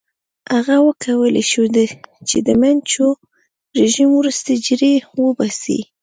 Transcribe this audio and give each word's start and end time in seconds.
هغه 0.53 0.75
وکولای 0.87 1.43
شو 1.51 1.63
چې 2.27 2.37
د 2.47 2.49
منچو 2.61 3.07
رژیم 3.79 4.09
ورستۍ 4.15 4.55
جرړې 4.67 4.93
وباسي. 5.23 5.79